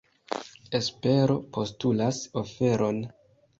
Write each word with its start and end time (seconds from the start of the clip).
Espero 0.79 1.35
postulas 1.59 2.25
oferon. 2.45 3.07